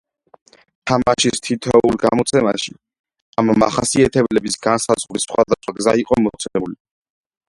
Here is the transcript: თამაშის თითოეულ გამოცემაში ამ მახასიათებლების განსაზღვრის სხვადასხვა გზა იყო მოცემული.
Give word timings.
თამაშის 0.91 1.41
თითოეულ 1.47 1.99
გამოცემაში 2.03 2.73
ამ 3.41 3.51
მახასიათებლების 3.65 4.57
განსაზღვრის 4.67 5.27
სხვადასხვა 5.29 5.75
გზა 5.81 5.95
იყო 6.05 6.19
მოცემული. 6.29 6.75